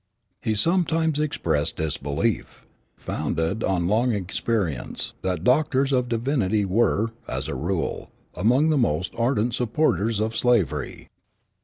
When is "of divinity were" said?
5.93-7.11